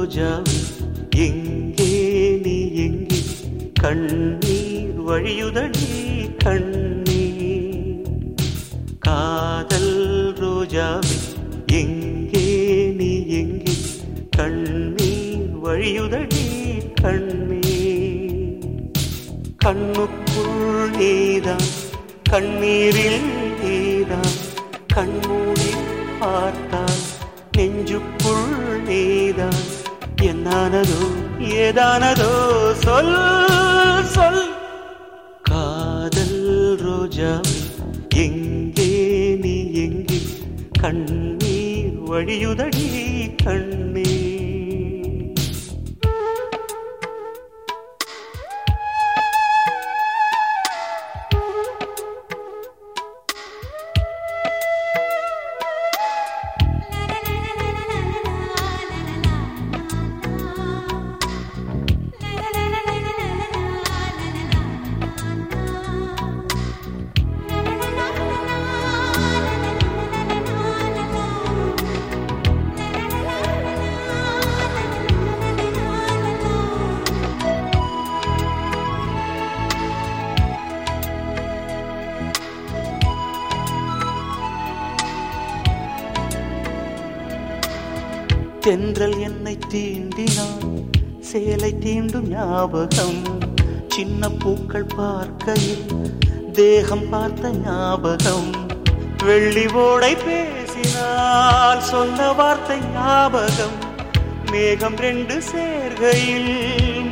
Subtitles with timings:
[0.00, 0.28] ரோஜா
[1.16, 1.88] எங்கே
[2.44, 3.18] நீ எங்கே?
[3.80, 5.88] கண்ணீர் வழியுதடி
[6.44, 8.06] கண்ணீர்
[8.98, 9.92] காதல்
[10.40, 11.16] ரோஜாவே
[11.72, 12.44] எங்கே
[12.90, 13.74] நீ எங்கே?
[14.36, 16.44] கண்ணீர் வழியுதடி
[17.02, 18.64] கண்ணீர்
[19.56, 21.68] கண்ணுக்குள் நீதான்
[22.30, 23.30] கண்ணீரில்
[23.62, 24.34] நீதான்.
[24.94, 25.70] கண்மூடி
[26.20, 26.98] பார்த்தான்
[27.56, 28.48] நெஞ்சுக்குள்
[28.86, 29.62] நீதான்.
[30.24, 31.00] என்னானதோ
[31.58, 32.30] ஏதானதோ
[32.74, 33.14] சொல்
[34.06, 34.42] சொல்.
[35.42, 36.40] காதல்
[36.80, 37.30] ரோஜா
[38.16, 38.90] எங்கே
[39.34, 40.18] நீ எங்கே?
[40.80, 42.86] கண்ணீர் வழியுதடி
[43.44, 44.09] கண்ணீர்
[88.64, 90.64] தென்றல் என்னை தீண்டினான்.
[91.28, 93.20] சேலை தீண்டும் ஞாபகம்
[93.94, 95.86] சின்ன பூக்கள் பார்க்கையில்
[96.58, 98.50] தேகம் பார்த்த ஞாபகம்.
[99.24, 103.78] வெள்ளி ஓடை பேசினால் சொன்ன வார்த்தை ஞாபகம்.
[104.52, 106.54] மேகம் ரெண்டு சேர்கையில்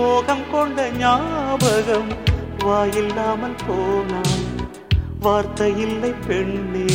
[0.00, 2.12] மோகம் கொண்ட ஞாபகம்.
[2.64, 4.44] வாயில்லாமல் போனான்
[5.24, 6.86] வார்த்தை இல்லை பெண்ணே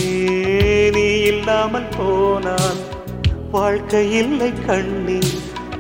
[0.96, 2.80] நீ இல்லாமல் போனான்
[3.52, 5.20] வாழ்க்கை இல்லை கண்ணி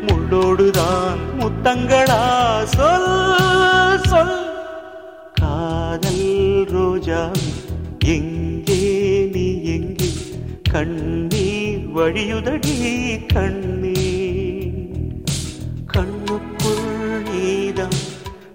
[0.05, 2.21] முள்ளோடுதான் முத்தங்களா?
[2.65, 4.37] சொல் சொல்.
[5.33, 7.31] காதல் ரோஜா
[8.05, 8.81] எங்கே
[9.33, 10.09] நீ எங்கே?
[10.71, 12.75] கண்ணீர் வழியுதடி
[13.33, 15.27] கண்ணீர்.
[15.93, 17.99] கண்ணுக்குள் நீதான்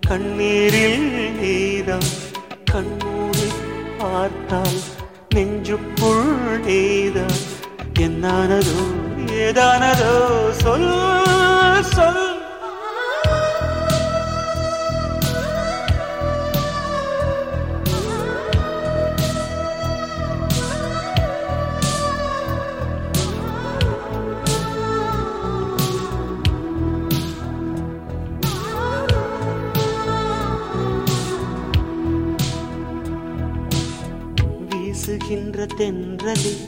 [0.08, 2.08] கண்ணீரில் நீதான்.
[2.72, 3.58] கண்ணூரில்
[3.98, 4.80] பார்த்தால்
[5.34, 7.38] நெஞ்சுக்குள் நீதான்.
[8.02, 8.78] என்னானதோ
[9.36, 10.12] ஏதானதோ
[10.62, 10.88] சொல்
[11.94, 12.22] சொல்.
[34.70, 36.64] வீசுகின்ற தென்றலில்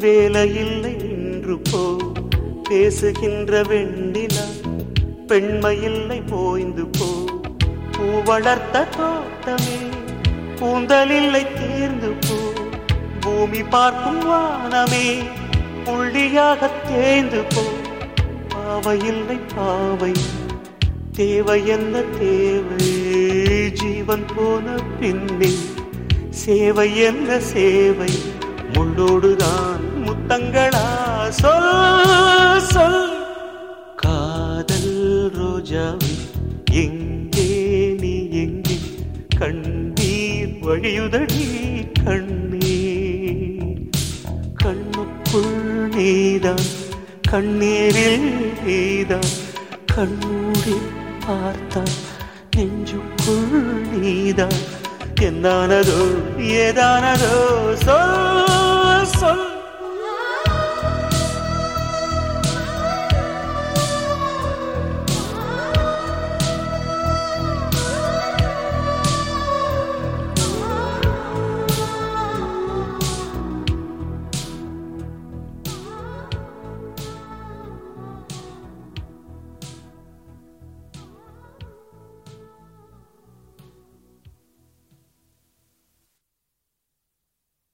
[0.00, 1.80] வேலையில்லை நின்று போ.
[2.68, 4.44] பேசுகின்ற வெண்ணிலா
[5.28, 7.08] பெண்மையில்லை போய்ந்து போ.
[7.92, 9.76] பூ வளர்த்த தோட்டமே
[10.60, 12.36] கூந்தலில்லை தேர்ந்து போ.
[13.20, 15.06] பூமி பார்க்கும் வானமே
[15.84, 17.64] புள்ளியாக தேர்ந்து போ.
[18.48, 20.12] பாவையில்லை பாவை
[21.12, 22.88] தேவை என்ன தேவை?
[23.72, 25.52] ஜீவன் போன பின்னே
[26.30, 28.12] சேவை என்ன சேவை?
[28.72, 29.69] முள்ளோடுதான்
[30.30, 30.82] முத்தங்களா
[31.38, 31.64] சொல்
[32.66, 33.06] சொல்.
[34.02, 34.92] காதல்
[35.36, 36.10] ரோஜாவை
[36.82, 37.46] எங்கே
[38.02, 38.76] நீ எங்கே?
[39.40, 41.42] கண்ணீர் வழியுதடி
[42.04, 43.82] கண்ணீர்
[44.62, 45.58] கண்ணுக்குள்
[45.96, 46.66] நீதான்
[47.32, 48.30] கண்ணீரில்
[48.62, 49.30] நீதான்.
[49.96, 50.78] கண்ணூரி
[51.26, 51.94] பார்த்தான்
[52.56, 53.60] நெஞ்சுக்குள்
[53.92, 54.60] நீதான்.
[55.28, 56.00] என்னானதோ
[56.62, 57.34] ஏதானதோ
[57.86, 59.46] சொல் சொல்.